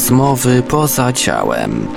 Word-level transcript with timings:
Rozmowy 0.00 0.62
poza 0.62 1.12
ciałem. 1.12 1.88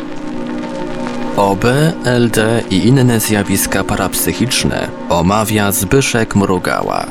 OB, 1.38 1.64
LD 2.06 2.64
i 2.70 2.76
inne 2.76 3.20
zjawiska 3.20 3.84
parapsychiczne 3.84 4.88
omawia 5.10 5.72
Zbyszek 5.72 6.36
Mrugała. 6.36 7.08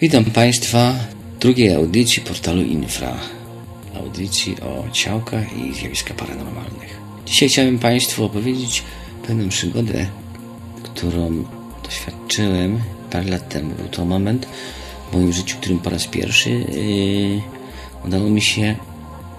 Witam 0.00 0.24
Państwa 0.24 0.92
w 1.36 1.38
drugiej 1.38 1.74
audycji 1.74 2.22
portalu 2.22 2.62
Infra. 2.62 3.16
Audycji 3.96 4.56
o 4.60 4.90
ciałkach 4.92 5.56
i 5.56 5.74
zjawiskach 5.74 6.16
paranormalnych. 6.16 7.00
Dzisiaj 7.26 7.48
chciałbym 7.48 7.78
Państwu 7.78 8.24
opowiedzieć 8.24 8.82
pewną 9.26 9.48
przygodę, 9.48 10.06
którą 10.82 11.44
doświadczyłem 11.84 12.80
parę 13.10 13.30
lat 13.30 13.48
temu. 13.48 13.74
Był 13.74 13.88
to 13.88 14.04
moment 14.04 14.46
w 15.14 15.16
moim 15.16 15.32
życiu, 15.32 15.56
którym 15.60 15.78
po 15.78 15.90
raz 15.90 16.06
pierwszy 16.06 16.50
yy, 16.50 17.42
udało 18.04 18.30
mi 18.30 18.42
się 18.42 18.76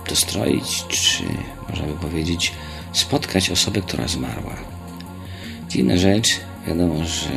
dostroić, 0.09 0.85
czy 0.87 1.23
można 1.69 1.87
by 1.87 1.93
powiedzieć, 1.93 2.51
spotkać 2.93 3.49
osobę, 3.49 3.81
która 3.81 4.07
zmarła. 4.07 4.55
Dziwna 5.69 5.97
rzecz, 5.97 6.39
wiadomo, 6.67 7.05
że 7.05 7.29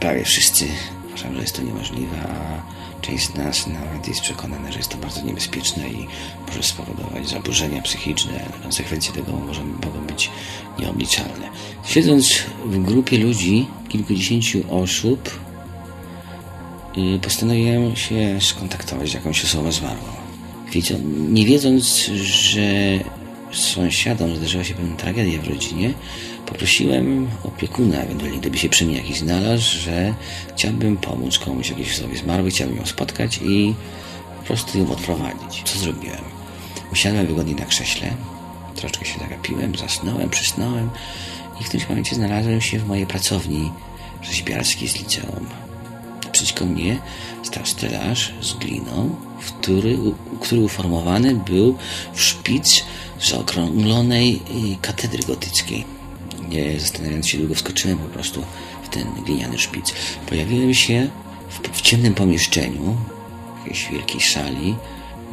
prawie 0.00 0.24
wszyscy 0.24 0.66
uważają, 1.08 1.34
że 1.34 1.40
jest 1.40 1.56
to 1.56 1.62
niemożliwe, 1.62 2.16
a 2.22 2.62
część 3.02 3.26
z 3.26 3.34
nas 3.34 3.66
nawet 3.66 4.08
jest 4.08 4.20
przekonana, 4.20 4.72
że 4.72 4.78
jest 4.78 4.90
to 4.90 4.98
bardzo 4.98 5.22
niebezpieczne 5.22 5.88
i 5.88 6.06
może 6.48 6.62
spowodować 6.62 7.28
zaburzenia 7.28 7.82
psychiczne. 7.82 8.44
Konsekwencje 8.62 9.12
tego 9.12 9.32
może, 9.32 9.64
mogą 9.64 10.06
być 10.06 10.30
nieobliczalne. 10.78 11.48
Siedząc 11.84 12.32
w 12.64 12.82
grupie 12.82 13.18
ludzi, 13.18 13.66
kilkudziesięciu 13.88 14.62
osób, 14.70 15.30
postanowiłem 17.22 17.96
się 17.96 18.38
skontaktować 18.40 19.10
z 19.10 19.14
jakąś 19.14 19.44
osobą 19.44 19.72
zmarłą. 19.72 20.12
Nie 21.28 21.44
wiedząc, 21.44 22.10
że 22.22 22.62
sąsiadom 23.52 24.36
zdarzyła 24.36 24.64
się 24.64 24.74
pewna 24.74 24.96
tragedia 24.96 25.42
w 25.42 25.48
rodzinie, 25.48 25.92
poprosiłem 26.46 27.28
opiekuna, 27.44 27.96
ewentualnie 27.96 28.38
gdyby 28.38 28.58
się 28.58 28.68
przy 28.68 28.84
mnie 28.84 28.96
jakiś 28.96 29.18
znalazł, 29.18 29.78
że 29.78 30.14
chciałbym 30.56 30.96
pomóc 30.96 31.38
komuś, 31.38 31.70
jakiejś 31.70 31.92
osobie 31.92 32.16
zmarłej, 32.16 32.50
chciałbym 32.50 32.76
ją 32.76 32.86
spotkać 32.86 33.40
i 33.42 33.74
po 34.38 34.46
prostu 34.46 34.78
ją 34.78 34.90
odprowadzić. 34.90 35.62
Co 35.64 35.78
zrobiłem? 35.78 36.20
Usiadłem 36.92 37.26
wygodnie 37.26 37.54
na 37.54 37.64
krześle, 37.64 38.10
troszeczkę 38.74 39.04
się 39.04 39.18
zagapiłem, 39.18 39.76
zasnąłem, 39.76 40.30
przysnąłem 40.30 40.90
i 41.60 41.64
w 41.64 41.68
tym 41.68 41.80
momencie 41.88 42.14
znalazłem 42.14 42.60
się 42.60 42.78
w 42.78 42.88
mojej 42.88 43.06
pracowni 43.06 43.70
rzeźbiarskiej 44.22 44.88
z 44.88 44.96
liceum. 44.96 45.46
Przeciwko 46.42 46.64
mnie 46.64 46.98
stał 47.42 47.66
stelaż 47.66 48.32
z 48.40 48.54
gliną, 48.54 49.16
który, 49.46 49.98
który 50.40 50.60
uformowany 50.60 51.34
był 51.34 51.76
w 52.14 52.20
szpic 52.20 52.84
zaokrąglonej 53.20 54.42
y, 54.74 54.76
katedry 54.80 55.22
gotyckiej. 55.22 55.84
Nie 56.48 56.80
zastanawiając 56.80 57.28
się 57.28 57.38
długo, 57.38 57.54
wskoczyłem 57.54 57.98
po 57.98 58.08
prostu 58.08 58.42
w 58.82 58.88
ten 58.88 59.04
gliniany 59.24 59.58
szpic. 59.58 59.94
Pojawiłem 60.28 60.74
się 60.74 61.08
w, 61.48 61.78
w 61.78 61.80
ciemnym 61.80 62.14
pomieszczeniu, 62.14 62.96
w 63.56 63.66
jakiejś 63.66 63.88
wielkiej 63.92 64.20
sali, 64.20 64.74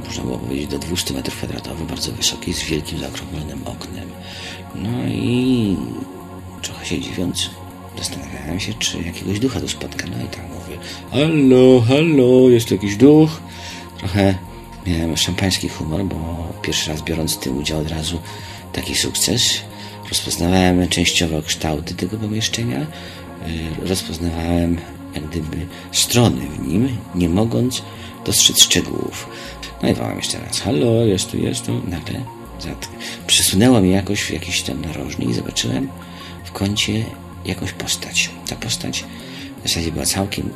można 0.05 0.23
było 0.23 0.37
powiedzieć 0.37 0.67
do 0.67 0.79
200 0.79 1.13
metrów 1.13 1.37
kwadratowych, 1.37 1.87
bardzo 1.87 2.11
wysokiej, 2.11 2.53
z 2.53 2.63
wielkim 2.63 2.99
zaokrąglonym 2.99 3.61
oknem. 3.65 4.09
No 4.75 5.07
i 5.07 5.77
trochę 6.61 6.85
się 6.85 6.99
dziwiąc, 6.99 7.49
zastanawiałem 7.99 8.59
się, 8.59 8.73
czy 8.73 9.01
jakiegoś 9.01 9.39
ducha 9.39 9.59
tu 9.59 9.67
spotka. 9.67 10.07
No 10.07 10.25
i 10.25 10.27
tak 10.27 10.45
mówię, 10.49 10.77
halo, 11.11 11.81
halo, 11.81 12.49
jest 12.49 12.71
jakiś 12.71 12.95
duch? 12.95 13.41
Trochę 13.97 14.35
miałem 14.87 15.17
szampański 15.17 15.69
humor, 15.69 16.03
bo 16.03 16.47
pierwszy 16.61 16.89
raz 16.89 17.01
biorąc 17.01 17.35
w 17.35 17.39
tym 17.39 17.57
udział 17.57 17.79
od 17.79 17.91
razu 17.91 18.19
taki 18.73 18.95
sukces. 18.95 19.59
Rozpoznawałem 20.09 20.87
częściowo 20.87 21.41
kształty 21.41 21.95
tego 21.95 22.17
pomieszczenia, 22.17 22.81
y, 22.81 23.87
rozpoznawałem 23.87 24.77
jak 25.15 25.27
gdyby 25.27 25.57
strony 25.91 26.41
w 26.41 26.67
nim, 26.67 26.97
nie 27.15 27.29
mogąc 27.29 27.81
dostrzec 28.25 28.61
szczegółów. 28.61 29.27
No 29.83 29.89
i 29.89 29.93
wołam 29.93 30.17
jeszcze 30.17 30.39
raz, 30.39 30.59
halo, 30.59 31.05
jest 31.05 31.31
tu, 31.31 31.37
jest 31.37 31.65
tu. 31.65 31.81
Nagle 31.87 32.21
przesunęło 33.27 33.81
mnie 33.81 33.91
jakoś 33.91 34.21
w 34.21 34.31
jakiś 34.31 34.61
tam 34.61 34.81
narożnik 34.81 35.29
i 35.29 35.33
zobaczyłem 35.33 35.89
w 36.43 36.51
kącie 36.51 37.05
jakąś 37.49 37.71
postać. 37.71 38.29
Ta 38.49 38.55
postać 38.55 39.05
w 39.63 39.67
zasadzie 39.67 39.91
była 39.91 40.05
całkiem, 40.05 40.49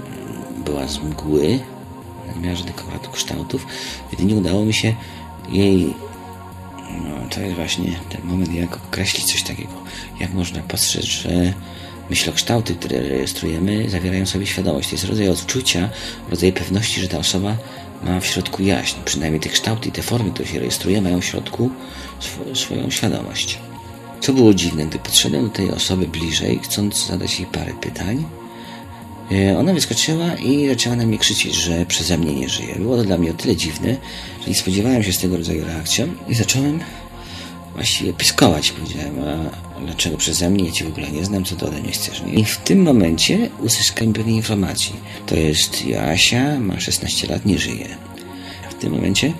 była 0.65 0.87
z 0.87 0.99
mgły, 0.99 1.59
nie 2.35 2.41
miała 2.41 2.55
żadnych 2.55 2.79
akurat 2.79 3.07
kształtów. 3.07 3.67
Jedynie 4.11 4.35
udało 4.35 4.65
mi 4.65 4.73
się 4.73 4.95
jej 5.49 5.93
no, 7.01 7.29
to 7.29 7.41
jest 7.41 7.55
właśnie 7.55 7.99
ten 8.09 8.21
moment, 8.23 8.53
jak 8.53 8.75
określić 8.75 9.25
coś 9.25 9.43
takiego. 9.43 9.73
Jak 10.19 10.33
można 10.33 10.61
postrzec, 10.61 11.05
że 11.05 11.53
myślokształty, 12.09 12.75
które 12.75 13.01
rejestrujemy, 13.01 13.89
zawierają 13.89 14.25
sobie 14.25 14.45
świadomość. 14.45 14.89
To 14.89 14.95
jest 14.95 15.05
rodzaj 15.05 15.29
odczucia, 15.29 15.89
rodzaj 16.29 16.53
pewności, 16.53 17.01
że 17.01 17.07
ta 17.07 17.17
osoba 17.17 17.57
ma 18.03 18.19
w 18.19 18.25
środku 18.25 18.63
jaźń. 18.63 18.95
Przynajmniej 19.05 19.39
te 19.39 19.49
kształty 19.49 19.89
i 19.89 19.91
te 19.91 20.01
formy, 20.01 20.31
które 20.31 20.47
się 20.47 20.59
rejestruje, 20.59 21.01
mają 21.01 21.21
w 21.21 21.25
środku 21.25 21.69
sw 22.19 22.55
swoją 22.55 22.89
świadomość. 22.89 23.59
Co 24.23 24.33
było 24.33 24.53
dziwne, 24.53 24.85
gdy 24.85 24.99
podszedłem 24.99 25.43
do 25.43 25.49
tej 25.49 25.71
osoby 25.71 26.07
bliżej, 26.07 26.59
chcąc 26.63 27.07
zadać 27.07 27.39
jej 27.39 27.47
parę 27.47 27.73
pytań, 27.81 28.25
e, 29.31 29.57
ona 29.57 29.73
wyskoczyła 29.73 30.35
i 30.35 30.67
zaczęła 30.67 30.95
na 30.95 31.05
mnie 31.05 31.17
krzyczeć, 31.17 31.55
że 31.55 31.85
przeze 31.85 32.17
mnie 32.17 32.33
nie 32.33 32.49
żyje. 32.49 32.75
Było 32.75 32.97
to 32.97 33.03
dla 33.03 33.17
mnie 33.17 33.31
o 33.31 33.33
tyle 33.33 33.55
dziwne, 33.55 33.97
że 34.41 34.47
nie 34.47 34.55
spodziewałem 34.55 35.03
się 35.03 35.13
z 35.13 35.17
tego 35.17 35.37
rodzaju 35.37 35.65
reakcją 35.65 36.07
i 36.27 36.35
zacząłem 36.35 36.79
właściwie 37.73 38.13
pyskować. 38.13 38.71
Powiedziałem, 38.71 39.15
a 39.19 39.81
dlaczego 39.85 40.17
przeze 40.17 40.49
mnie? 40.49 40.65
Ja 40.65 40.71
cię 40.71 40.85
w 40.85 40.87
ogóle 40.87 41.11
nie 41.11 41.25
znam, 41.25 41.45
co 41.45 41.55
to 41.55 41.67
ode 41.67 41.81
mnie 41.81 41.91
chcesz. 41.91 42.23
I 42.33 42.45
w 42.45 42.57
tym 42.57 42.81
momencie 42.81 43.49
uzyskałem 43.59 44.13
pewnej 44.13 44.35
informacji. 44.35 44.95
To 45.25 45.35
jest 45.35 45.85
Joasia, 45.85 46.59
ma 46.59 46.79
16 46.79 47.27
lat, 47.27 47.45
nie 47.45 47.59
żyje. 47.59 47.97
W 48.69 48.73
tym 48.73 48.93
momencie 48.93 49.33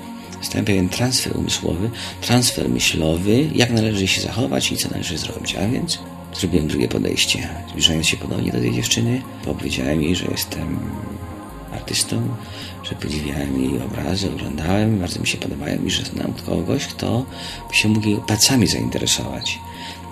Stałem 0.44 0.66
pewien 0.66 0.90
transfer 0.90 1.38
umysłowy, 1.38 1.90
transfer 2.22 2.70
myślowy, 2.70 3.50
jak 3.56 3.72
należy 3.72 4.08
się 4.08 4.22
zachować 4.22 4.72
i 4.72 4.78
co 4.78 4.90
należy 4.90 5.18
zrobić. 5.18 5.56
A 5.56 5.68
więc 5.68 6.00
zrobiłem 6.34 6.68
drugie 6.68 6.88
podejście. 6.88 7.50
Zbliżając 7.70 8.08
się 8.08 8.18
ponownie 8.18 8.52
do 8.52 8.60
tej 8.60 8.74
dziewczyny, 8.74 9.22
powiedziałem 9.46 10.04
jej, 10.04 10.16
że 10.16 10.26
jestem 10.26 10.80
artystą, 11.74 12.28
że 12.84 12.96
podziwiałem 12.96 13.62
jej 13.62 13.82
obrazy, 13.82 14.30
oglądałem, 14.30 15.00
bardzo 15.00 15.20
mi 15.20 15.28
się 15.28 15.38
podobają 15.38 15.86
i 15.86 15.90
że 15.90 16.04
znam 16.04 16.34
kogoś, 16.46 16.86
kto 16.86 17.26
by 17.70 17.76
się 17.76 17.90
mógł 17.90 18.08
jej 18.08 18.18
pracami 18.28 18.68
zainteresować. 18.68 19.60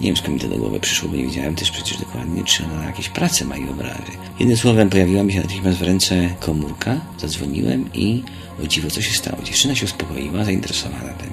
Nie 0.02 0.08
wiem, 0.08 0.18
skąd 0.18 0.34
mi 0.34 0.40
to 0.40 0.48
do 0.48 0.58
głowy 0.58 0.80
przyszło, 0.80 1.10
bo 1.10 1.16
nie 1.16 1.24
wiedziałem 1.24 1.56
też 1.56 1.72
przecież 1.72 1.98
dokładnie, 1.98 2.44
czy 2.44 2.66
ona 2.66 2.86
jakieś 2.86 3.10
prace 3.10 3.46
ma 3.46 3.58
i 3.58 3.70
obrazy. 3.70 4.12
Jednym 4.40 4.58
słowem, 4.58 4.90
pojawiła 4.90 5.24
mi 5.24 5.34
się 5.34 5.42
natychmiast 5.42 5.78
w 5.78 5.82
ręce 5.82 6.30
komórka, 6.40 7.02
zadzwoniłem 7.18 7.90
i 7.94 8.24
o 8.64 8.68
dziwo, 8.68 8.90
co 8.90 9.02
się 9.02 9.14
stało. 9.14 9.44
Dziewczyna 9.44 9.76
się 9.76 9.86
uspokoiła, 9.86 10.46
zainteresowana 10.46 11.14
tym. 11.14 11.30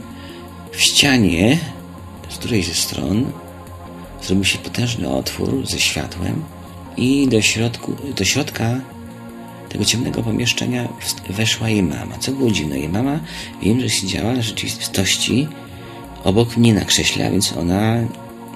W 0.72 0.80
ścianie, 0.80 1.58
z 2.28 2.36
której 2.36 2.62
ze 2.62 2.74
stron, 2.74 3.32
zrobił 4.22 4.44
się 4.44 4.58
potężny 4.58 5.08
otwór 5.08 5.66
ze 5.66 5.78
światłem 5.78 6.42
i 6.96 7.28
do, 7.28 7.42
środku, 7.42 7.96
do 8.16 8.24
środka 8.24 8.80
tego 9.68 9.84
ciemnego 9.84 10.22
pomieszczenia 10.22 10.88
weszła 11.30 11.68
jej 11.68 11.82
mama. 11.82 12.18
Co 12.18 12.32
było 12.32 12.50
dziwne, 12.50 12.78
jej 12.78 12.88
mama, 12.88 13.20
wiem, 13.62 13.80
że 13.80 13.90
siedziała 13.90 14.34
w 14.34 14.42
rzeczywistości 14.42 15.48
obok 16.24 16.56
mnie 16.56 16.74
na 16.74 16.84
krześle, 16.84 17.26
a 17.26 17.30
więc 17.30 17.52
ona 17.52 17.96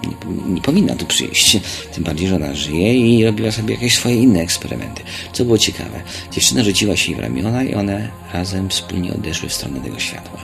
nie, 0.09 0.55
nie, 0.55 0.61
powinna 0.61 0.95
tu 0.95 1.07
przyjść. 1.07 1.59
Tym 1.95 2.05
bardziej, 2.05 2.29
że 2.29 2.37
ona 2.37 2.55
żyje 2.55 2.95
i 2.95 3.25
robiła 3.25 3.53
sobie 3.53 3.75
jakieś 3.75 3.95
swoje 3.95 4.15
inne 4.17 4.41
eksperymenty. 4.41 5.03
Co 5.33 5.45
było 5.45 5.59
ciekawe, 5.59 6.03
dziewczyna 6.31 6.65
rzuciła 6.65 6.97
się 6.97 7.13
jej 7.13 7.21
w 7.21 7.23
ramiona 7.25 7.63
i 7.63 7.75
one 7.75 8.09
razem 8.33 8.69
wspólnie 8.69 9.15
odeszły 9.15 9.49
w 9.49 9.53
stronę 9.55 9.81
tego 9.81 9.99
światła. 9.99 10.41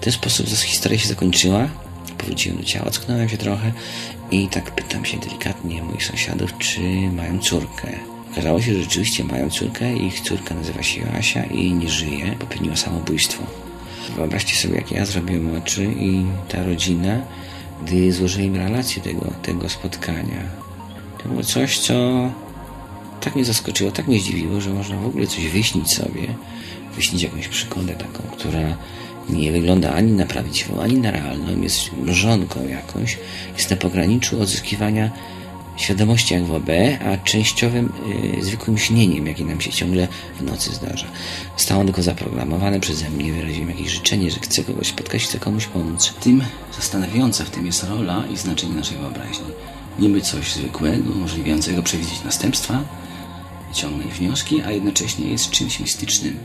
W 0.00 0.04
ten 0.04 0.12
sposób 0.12 0.46
historia 0.48 0.98
się 0.98 1.08
zakończyła. 1.08 1.68
Powróciłem 2.18 2.58
do 2.58 2.64
ciała, 2.64 2.90
cknąłem 2.90 3.28
się 3.28 3.36
trochę 3.36 3.72
i 4.30 4.48
tak 4.48 4.70
pytam 4.70 5.04
się 5.04 5.18
delikatnie 5.18 5.82
moich 5.82 6.04
sąsiadów, 6.04 6.58
czy 6.58 6.80
mają 7.16 7.38
córkę. 7.38 7.88
Okazało 8.32 8.62
się, 8.62 8.74
że 8.74 8.82
rzeczywiście 8.82 9.24
mają 9.24 9.50
córkę. 9.50 9.96
Ich 9.96 10.20
córka 10.20 10.54
nazywa 10.54 10.82
się 10.82 11.00
Joasia 11.00 11.44
i 11.44 11.72
nie 11.72 11.88
żyje, 11.88 12.36
popełniła 12.38 12.76
samobójstwo. 12.76 13.42
Wyobraźcie 14.16 14.56
sobie, 14.56 14.74
jak 14.74 14.90
ja 14.90 15.06
zrobiłem 15.06 15.56
oczy 15.56 15.84
i 15.84 16.24
ta 16.48 16.64
rodzina 16.64 17.20
gdy 17.84 18.12
złożyłem 18.12 18.56
relację 18.56 19.02
tego, 19.02 19.32
tego 19.42 19.68
spotkania. 19.68 20.42
To 21.22 21.28
było 21.28 21.42
coś, 21.42 21.78
co 21.78 21.94
tak 23.20 23.34
mnie 23.34 23.44
zaskoczyło, 23.44 23.90
tak 23.90 24.08
mnie 24.08 24.20
zdziwiło, 24.20 24.60
że 24.60 24.70
można 24.70 24.96
w 24.96 25.06
ogóle 25.06 25.26
coś 25.26 25.48
wyśnić 25.48 25.92
sobie, 25.92 26.34
wyśnić 26.96 27.22
jakąś 27.22 27.48
przygodę 27.48 27.92
taką, 27.92 28.22
która 28.32 28.76
nie 29.30 29.52
wygląda 29.52 29.92
ani 29.92 30.12
na 30.12 30.26
prawdziwą, 30.26 30.80
ani 30.80 30.94
na 30.94 31.10
realną, 31.10 31.62
jest 31.62 31.92
mrzonką 31.92 32.68
jakąś, 32.68 33.18
jest 33.56 33.70
na 33.70 33.76
pograniczu 33.76 34.42
odzyskiwania 34.42 35.10
świadomości 35.76 36.34
jak 36.34 36.44
w 36.44 36.52
OB, 36.52 36.68
a 37.06 37.16
częściowym 37.16 37.92
yy, 38.34 38.44
zwykłym 38.44 38.78
śnieniem, 38.78 39.26
jakie 39.26 39.44
nam 39.44 39.60
się 39.60 39.70
ciągle 39.70 40.08
w 40.40 40.42
nocy 40.42 40.74
zdarza. 40.74 41.06
Zostało 41.56 41.84
tylko 41.84 42.02
zaprogramowane 42.02 42.80
przeze 42.80 43.10
mnie, 43.10 43.32
wyraziłem 43.32 43.70
jakieś 43.70 43.88
życzenie, 43.88 44.30
że 44.30 44.40
chcę 44.40 44.64
kogoś 44.64 44.86
spotkać, 44.86 45.24
chcę 45.24 45.38
komuś 45.38 45.66
pomóc. 45.66 46.14
Tym 46.20 46.44
zastanawiająca 46.76 47.44
w 47.44 47.50
tym 47.50 47.66
jest 47.66 47.84
rola 47.84 48.24
i 48.32 48.36
znaczenie 48.36 48.74
naszej 48.74 48.98
wyobraźni. 48.98 49.46
Niby 49.98 50.20
coś 50.20 50.52
zwykłego, 50.52 51.12
umożliwiającego 51.12 51.82
przewidzieć 51.82 52.24
następstwa, 52.24 52.82
wyciągnąć 53.68 54.14
wnioski, 54.14 54.62
a 54.62 54.70
jednocześnie 54.70 55.28
jest 55.28 55.50
czymś 55.50 55.80
mistycznym, 55.80 56.38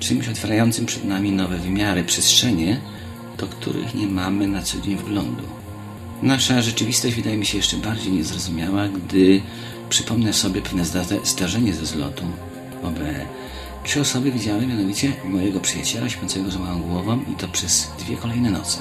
czymś 0.00 0.28
otwierającym 0.28 0.86
przed 0.86 1.04
nami 1.04 1.32
nowe 1.32 1.58
wymiary, 1.58 2.04
przestrzenie, 2.04 2.80
do 3.38 3.46
których 3.46 3.94
nie 3.94 4.06
mamy 4.06 4.48
na 4.48 4.62
co 4.62 4.80
dzień 4.80 4.96
wglądu. 4.96 5.61
Nasza 6.22 6.62
rzeczywistość 6.62 7.16
wydaje 7.16 7.36
mi 7.36 7.46
się 7.46 7.56
jeszcze 7.56 7.76
bardziej 7.76 8.12
niezrozumiała, 8.12 8.88
gdy 8.88 9.42
przypomnę 9.88 10.32
sobie 10.32 10.62
pewne 10.62 10.84
zdarzenie 11.24 11.74
ze 11.74 11.86
zlotu 11.86 12.24
OB. 12.82 12.98
Trzy 13.84 14.00
osoby 14.00 14.32
widziały 14.32 14.66
mianowicie 14.66 15.12
mojego 15.24 15.60
przyjaciela 15.60 16.08
śpiącego 16.08 16.50
z 16.50 16.56
małą 16.56 16.80
głową 16.80 17.20
i 17.32 17.34
to 17.34 17.48
przez 17.48 17.90
dwie 17.98 18.16
kolejne 18.16 18.50
noce. 18.50 18.78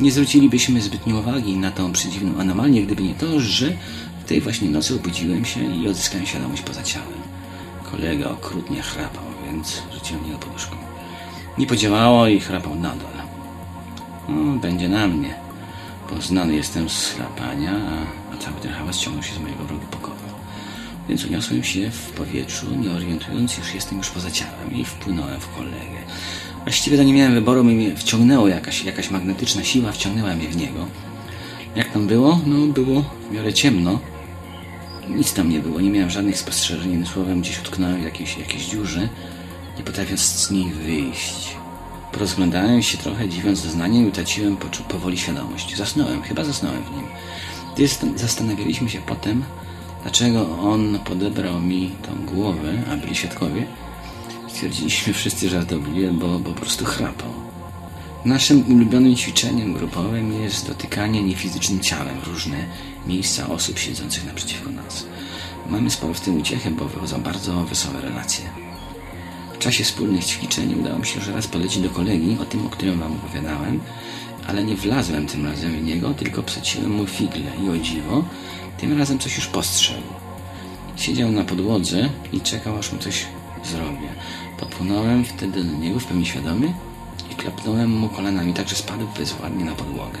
Nie 0.00 0.12
zwrócilibyśmy 0.12 0.80
zbytnio 0.80 1.18
uwagi 1.18 1.56
na 1.56 1.70
tą 1.70 1.92
przedziwną 1.92 2.40
anomalię, 2.40 2.82
gdyby 2.82 3.02
nie 3.02 3.14
to, 3.14 3.40
że 3.40 3.72
w 4.24 4.28
tej 4.28 4.40
właśnie 4.40 4.70
nocy 4.70 4.94
obudziłem 4.94 5.44
się 5.44 5.76
i 5.76 5.88
odzyskałem 5.88 6.26
świadomość 6.26 6.62
poza 6.62 6.82
ciałem. 6.82 7.20
Kolega 7.90 8.30
okrutnie 8.30 8.82
chrapał, 8.82 9.24
więc 9.46 9.82
rzuciłem 9.94 10.24
niego 10.24 10.38
poduszką. 10.38 10.76
Nie 11.58 11.66
podziałało 11.66 12.26
i 12.26 12.40
chrapał 12.40 12.74
nadal. 12.74 13.12
No, 14.28 14.58
będzie 14.58 14.88
na 14.88 15.08
mnie 15.08 15.49
bo 16.10 16.22
znany 16.22 16.54
jestem 16.54 16.88
z 16.88 17.06
chlapania, 17.06 17.72
a, 17.72 18.34
a 18.34 18.38
cały 18.38 18.60
ten 18.60 18.72
hałas 18.72 18.98
ciągnął 18.98 19.22
się 19.22 19.34
z 19.34 19.38
mojego 19.38 19.66
rogu 19.66 19.86
pokoju. 19.90 20.16
Więc 21.08 21.24
uniosłem 21.24 21.64
się 21.64 21.90
w 21.90 22.10
powietrzu, 22.10 22.66
nie 22.76 22.90
orientując, 22.90 23.58
już 23.58 23.74
jestem 23.74 23.98
już 23.98 24.10
poza 24.10 24.30
ciałem 24.30 24.72
i 24.72 24.84
wpłynąłem 24.84 25.40
w 25.40 25.48
kolegę. 25.48 26.00
Właściwie 26.64 26.96
to 26.96 27.02
nie 27.02 27.12
miałem 27.12 27.34
wyboru, 27.34 27.64
mnie 27.64 27.96
wciągnęło 27.96 28.48
jakaś, 28.48 28.84
jakaś 28.84 29.10
magnetyczna 29.10 29.64
siła, 29.64 29.92
wciągnęła 29.92 30.34
mnie 30.34 30.48
w 30.48 30.56
niego. 30.56 30.86
Jak 31.76 31.92
tam 31.92 32.06
było? 32.06 32.40
No, 32.46 32.66
było 32.66 33.04
w 33.30 33.34
miarę 33.34 33.52
ciemno. 33.52 33.98
Nic 35.08 35.32
tam 35.32 35.50
nie 35.50 35.60
było, 35.60 35.80
nie 35.80 35.90
miałem 35.90 36.10
żadnych 36.10 36.38
spostrzeżeń, 36.38 37.06
słowem 37.06 37.40
gdzieś 37.40 37.60
utknąłem 37.60 38.00
w 38.00 38.04
jakiejś, 38.04 38.38
jakiejś 38.38 38.66
dziurze, 38.66 39.08
nie 39.78 39.84
potrafiąc 39.84 40.20
z 40.20 40.50
niej 40.50 40.72
wyjść. 40.72 41.56
Porozglądałem 42.12 42.82
się 42.82 42.98
trochę, 42.98 43.28
dziwiąc 43.28 43.62
doznaniem 43.62 44.08
utraciłem 44.08 44.56
powoli 44.88 45.18
świadomość. 45.18 45.76
Zasnąłem, 45.76 46.22
chyba 46.22 46.44
zasnąłem 46.44 46.82
w 46.82 46.90
nim. 46.90 47.06
Zastanawialiśmy 48.16 48.90
się 48.90 49.00
potem, 49.00 49.44
dlaczego 50.02 50.58
on 50.58 50.98
podebrał 50.98 51.60
mi 51.60 51.90
tą 52.02 52.34
głowę, 52.34 52.72
a 52.92 52.96
byli 52.96 53.14
świadkowie, 53.14 53.66
stwierdziliśmy 54.48 55.12
wszyscy 55.12 55.48
żartobliwie, 55.48 56.12
bo, 56.12 56.38
bo 56.38 56.50
po 56.50 56.60
prostu 56.60 56.84
chrapał. 56.84 57.30
Naszym 58.24 58.72
ulubionym 58.72 59.16
ćwiczeniem 59.16 59.72
grupowym 59.72 60.42
jest 60.42 60.68
dotykanie 60.68 61.22
niefizycznym 61.22 61.80
ciałem 61.80 62.20
w 62.20 62.26
różne 62.26 62.64
miejsca 63.06 63.48
osób 63.48 63.78
siedzących 63.78 64.26
naprzeciwko 64.26 64.70
nas. 64.70 65.06
Mamy 65.68 65.90
sporo 65.90 66.14
w 66.14 66.20
tym 66.20 66.40
uciechy, 66.40 66.70
bo 66.70 66.84
wychodzą 66.84 67.22
bardzo 67.22 67.64
wesołe 67.64 68.00
relacje. 68.00 68.69
Czasie 69.60 69.84
wspólnych 69.84 70.24
ćwiczeń 70.24 70.80
udało 70.80 70.98
mi 70.98 71.06
się 71.06 71.20
że 71.20 71.32
raz 71.32 71.46
polecić 71.46 71.82
do 71.82 71.90
kolegi 71.90 72.36
o 72.42 72.44
tym, 72.44 72.66
o 72.66 72.70
którym 72.70 73.00
wam 73.00 73.12
opowiadałem, 73.12 73.80
ale 74.46 74.64
nie 74.64 74.76
wlazłem 74.76 75.26
tym 75.26 75.46
razem 75.46 75.72
w 75.72 75.82
niego, 75.82 76.14
tylko 76.14 76.42
psaciłem 76.42 76.90
mu 76.90 77.06
figle 77.06 77.42
i 77.64 77.70
o 77.70 77.78
dziwo, 77.78 78.24
tym 78.78 78.98
razem 78.98 79.18
coś 79.18 79.36
już 79.36 79.46
postrzegł. 79.46 80.08
Siedział 80.96 81.32
na 81.32 81.44
podłodze 81.44 82.08
i 82.32 82.40
czekał, 82.40 82.78
aż 82.78 82.92
mu 82.92 82.98
coś 82.98 83.26
zrobię. 83.64 84.08
Podpłynąłem 84.60 85.24
wtedy 85.24 85.64
do 85.64 85.72
niego 85.78 86.00
w 86.00 86.04
pełni 86.04 86.26
świadomy 86.26 86.74
i 87.32 87.34
klepnąłem 87.34 87.90
mu 87.90 88.08
kolanami 88.08 88.54
tak, 88.54 88.68
że 88.68 88.76
spadł 88.76 89.06
bezładnie 89.18 89.64
na 89.64 89.72
podłogę. 89.72 90.18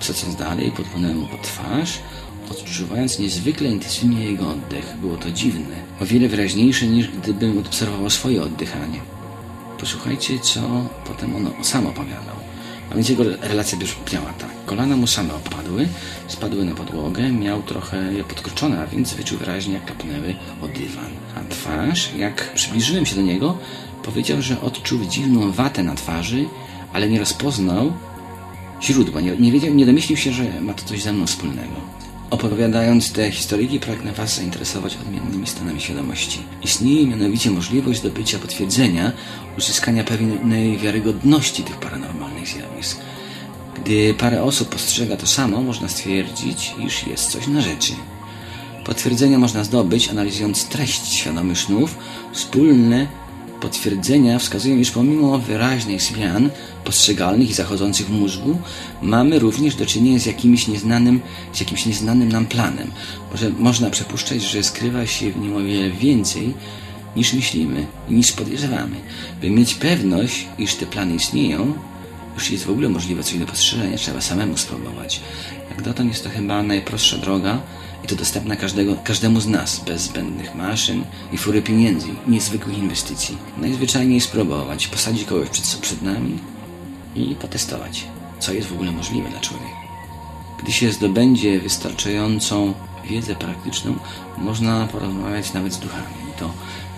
Psacąc 0.00 0.36
dalej, 0.36 0.72
podpłynąłem 0.72 1.18
mu 1.18 1.26
twarz, 1.42 1.98
odczuwając 2.50 3.18
niezwykle 3.18 3.68
intensywnie 3.68 4.24
jego 4.24 4.50
oddech. 4.50 4.96
Było 5.00 5.16
to 5.16 5.30
dziwne, 5.30 5.76
o 6.00 6.06
wiele 6.06 6.28
wyraźniejsze 6.28 6.86
niż 6.86 7.08
gdybym 7.08 7.58
obserwował 7.58 8.10
swoje 8.10 8.42
oddychanie. 8.42 9.00
Posłuchajcie, 9.80 10.38
co 10.38 10.60
potem 11.06 11.36
ono 11.36 11.50
sam 11.62 11.86
opowiadał. 11.86 12.36
A 12.90 12.94
więc 12.94 13.08
jego 13.08 13.24
relacja 13.40 13.78
brzmiała 13.78 14.32
tak. 14.32 14.50
Kolana 14.66 14.96
mu 14.96 15.06
same 15.06 15.34
opadły, 15.34 15.88
spadły 16.28 16.64
na 16.64 16.74
podłogę, 16.74 17.32
miał 17.32 17.62
trochę 17.62 18.12
je 18.12 18.24
podkroczone, 18.24 18.80
a 18.82 18.86
więc 18.86 19.14
wyczuł 19.14 19.38
wyraźnie, 19.38 19.74
jak 19.74 19.84
kapnęły 19.84 20.34
o 20.62 20.68
dywan. 20.68 21.10
A 21.36 21.54
twarz, 21.54 22.10
jak 22.16 22.54
przybliżyłem 22.54 23.06
się 23.06 23.16
do 23.16 23.22
niego, 23.22 23.58
powiedział, 24.02 24.42
że 24.42 24.60
odczuł 24.60 25.04
dziwną 25.04 25.52
watę 25.52 25.82
na 25.82 25.94
twarzy, 25.94 26.44
ale 26.92 27.08
nie 27.08 27.18
rozpoznał 27.18 27.92
źródła. 28.82 29.20
Nie, 29.20 29.36
nie, 29.36 29.52
wiedział, 29.52 29.74
nie 29.74 29.86
domyślił 29.86 30.16
się, 30.16 30.32
że 30.32 30.60
ma 30.60 30.74
to 30.74 30.84
coś 30.84 31.02
ze 31.02 31.12
mną 31.12 31.26
wspólnego. 31.26 31.72
Opowiadając 32.30 33.12
te 33.12 33.30
historyjki, 33.30 33.80
pragnę 33.80 34.12
Was 34.12 34.36
zainteresować 34.36 34.96
odmiennymi 34.96 35.46
stanami 35.46 35.80
świadomości. 35.80 36.38
Istnieje 36.62 37.06
mianowicie 37.06 37.50
możliwość 37.50 38.00
zdobycia 38.00 38.38
potwierdzenia, 38.38 39.12
uzyskania 39.58 40.04
pewnej 40.04 40.78
wiarygodności 40.78 41.62
tych 41.62 41.76
paranormalnych 41.76 42.48
zjawisk. 42.48 42.98
Gdy 43.76 44.14
parę 44.14 44.42
osób 44.42 44.68
postrzega 44.68 45.16
to 45.16 45.26
samo, 45.26 45.62
można 45.62 45.88
stwierdzić, 45.88 46.74
iż 46.86 47.06
jest 47.06 47.30
coś 47.30 47.46
na 47.46 47.60
rzeczy. 47.60 47.92
Potwierdzenia 48.84 49.38
można 49.38 49.64
zdobyć, 49.64 50.08
analizując 50.08 50.64
treść 50.64 51.12
świadomych 51.12 51.58
snów, 51.58 51.98
wspólne 52.32 53.06
Potwierdzenia 53.60 54.38
wskazują, 54.38 54.76
iż 54.76 54.90
pomimo 54.90 55.38
wyraźnych 55.38 56.02
zmian 56.02 56.50
postrzegalnych 56.84 57.50
i 57.50 57.54
zachodzących 57.54 58.06
w 58.06 58.10
mózgu, 58.10 58.58
mamy 59.02 59.38
również 59.38 59.74
do 59.74 59.86
czynienia 59.86 60.18
z 60.18 60.26
jakimś 60.26 60.68
nieznanym, 60.68 61.20
z 61.52 61.60
jakimś 61.60 61.86
nieznanym 61.86 62.28
nam 62.28 62.46
planem. 62.46 62.90
Może 63.30 63.50
można 63.50 63.90
przypuszczać, 63.90 64.42
że 64.42 64.62
skrywa 64.62 65.06
się 65.06 65.32
w 65.32 65.36
nim 65.36 65.56
o 65.56 65.60
wiele 65.60 65.90
więcej 65.90 66.54
niż 67.16 67.32
myślimy 67.32 67.86
i 68.08 68.14
niż 68.14 68.32
podejrzewamy. 68.32 68.96
By 69.40 69.50
mieć 69.50 69.74
pewność, 69.74 70.46
iż 70.58 70.74
te 70.74 70.86
plany 70.86 71.14
istnieją, 71.14 71.74
już 72.34 72.50
jest 72.50 72.64
w 72.64 72.70
ogóle 72.70 72.88
możliwe 72.88 73.22
coś 73.22 73.38
do 73.38 73.46
postrzeżenia, 73.46 73.96
trzeba 73.96 74.20
samemu 74.20 74.56
spróbować. 74.56 75.20
Jak 75.70 75.82
dotąd 75.82 76.10
jest 76.10 76.24
to 76.24 76.30
chyba 76.30 76.62
najprostsza 76.62 77.18
droga, 77.18 77.60
i 78.06 78.08
to 78.08 78.16
dostępna 78.16 78.56
każdego, 78.56 78.96
każdemu 79.04 79.40
z 79.40 79.46
nas, 79.46 79.80
bez 79.86 80.02
zbędnych 80.02 80.54
maszyn 80.54 81.04
i 81.32 81.38
fury 81.38 81.62
pieniędzy, 81.62 82.06
niezwykłych 82.26 82.78
inwestycji. 82.78 83.38
Najzwyczajniej 83.58 84.20
spróbować, 84.20 84.86
posadzić 84.86 85.24
kogoś 85.24 85.48
przed, 85.48 85.64
przed 85.64 86.02
nami 86.02 86.38
i 87.14 87.34
potestować, 87.34 88.04
co 88.38 88.52
jest 88.52 88.68
w 88.68 88.72
ogóle 88.72 88.92
możliwe 88.92 89.30
dla 89.30 89.40
człowieka. 89.40 89.76
Gdy 90.62 90.72
się 90.72 90.92
zdobędzie 90.92 91.60
wystarczającą 91.60 92.74
wiedzę 93.10 93.34
praktyczną, 93.34 93.94
można 94.38 94.86
porozmawiać 94.86 95.52
nawet 95.52 95.72
z 95.72 95.78
duchami. 95.78 96.14
I 96.36 96.38
to 96.38 96.50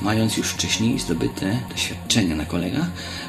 mając 0.02 0.36
już 0.36 0.48
wcześniej 0.48 0.98
zdobyte 0.98 1.58
doświadczenia 1.70 2.34
na 2.34 2.44
kolegach, 2.44 2.86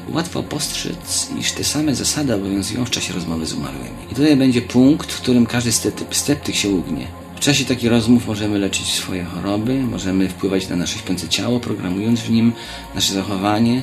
łatwo 0.08 0.42
postrzec, 0.42 1.30
iż 1.38 1.52
te 1.52 1.64
same 1.64 1.94
zasady 1.94 2.34
obowiązują 2.34 2.84
w 2.84 2.90
czasie 2.90 3.12
rozmowy 3.12 3.46
z 3.46 3.52
umarłymi. 3.52 4.02
I 4.12 4.14
tutaj 4.14 4.36
będzie 4.36 4.62
punkt, 4.62 5.12
w 5.12 5.20
którym 5.20 5.46
każdy 5.46 5.72
sceptyk 6.10 6.54
się 6.54 6.68
ugnie. 6.68 7.19
W 7.40 7.42
czasie 7.42 7.64
takich 7.64 7.90
rozmów 7.90 8.26
możemy 8.26 8.58
leczyć 8.58 8.92
swoje 8.92 9.24
choroby, 9.24 9.74
możemy 9.74 10.28
wpływać 10.28 10.68
na 10.68 10.76
nasze 10.76 10.98
śpiące 10.98 11.28
ciało, 11.28 11.60
programując 11.60 12.20
w 12.20 12.30
nim 12.30 12.52
nasze 12.94 13.14
zachowanie. 13.14 13.82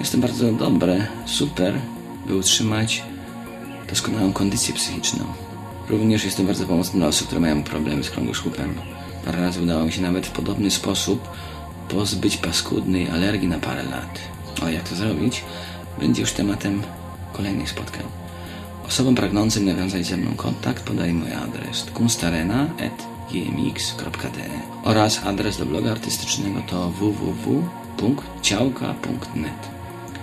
Jest 0.00 0.12
to 0.12 0.18
bardzo 0.18 0.52
dobre, 0.52 1.06
super, 1.26 1.74
by 2.26 2.36
utrzymać 2.36 3.02
doskonałą 3.88 4.32
kondycję 4.32 4.74
psychiczną. 4.74 5.24
Również 5.88 6.24
jest 6.24 6.36
to 6.36 6.42
bardzo 6.42 6.66
pomocne 6.66 6.98
dla 6.98 7.08
osób, 7.08 7.26
które 7.26 7.40
mają 7.40 7.62
problemy 7.62 8.04
z 8.04 8.10
krągosłupem. 8.10 8.74
Parę 9.24 9.40
razy 9.40 9.62
udało 9.62 9.84
mi 9.84 9.92
się 9.92 10.02
nawet 10.02 10.26
w 10.26 10.30
podobny 10.30 10.70
sposób 10.70 11.28
pozbyć 11.88 12.36
paskudnej 12.36 13.08
alergii 13.10 13.48
na 13.48 13.58
parę 13.58 13.82
lat. 13.82 14.20
O 14.62 14.68
jak 14.68 14.88
to 14.88 14.96
zrobić? 14.96 15.44
Będzie 16.00 16.20
już 16.20 16.32
tematem 16.32 16.82
kolejnych 17.32 17.70
spotkań. 17.70 18.25
Osobom 18.88 19.14
pragnącym 19.14 19.64
nawiązać 19.64 20.06
ze 20.06 20.16
mną 20.16 20.34
kontakt 20.36 20.82
podaj 20.82 21.12
mój 21.12 21.32
adres. 21.32 21.86
kunstarena.gmx.de 21.94 24.48
oraz 24.84 25.20
adres 25.24 25.58
do 25.58 25.66
bloga 25.66 25.90
artystycznego 25.90 26.60
to 26.60 26.90
www.ciałka.net 26.90 29.76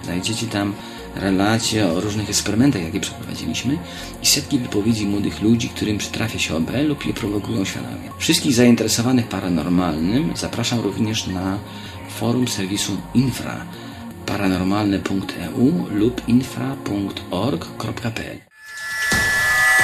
Znajdziecie 0.04 0.46
tam 0.46 0.74
relacje 1.16 1.88
o 1.88 2.02
różnych 2.02 2.30
eksperymentach, 2.30 2.84
jakie 2.84 3.00
przeprowadziliśmy 3.00 3.78
i 4.22 4.26
setki 4.26 4.60
wypowiedzi 4.60 5.08
młodych 5.08 5.42
ludzi, 5.42 5.70
którym 5.70 5.98
przytrafia 5.98 6.40
się 6.40 6.56
OB 6.56 6.72
lub 6.88 7.06
je 7.06 7.14
prowokują 7.14 7.66
świadomie. 7.66 8.10
Wszystkich 8.18 8.54
zainteresowanych 8.54 9.28
paranormalnym 9.28 10.38
zapraszam 10.38 10.80
również 10.80 11.28
na 11.28 11.60
forum 12.10 12.48
serwisu 12.48 12.98
Infra 13.14 13.66
paranormalne.eu 14.26 15.86
lub 15.92 16.22
infra.org.pl 16.28 18.53